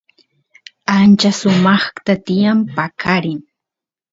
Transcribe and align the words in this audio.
ancha 0.95 1.31
sumaqta 1.39 2.13
tiyan 2.25 2.59
paqarin 2.75 3.39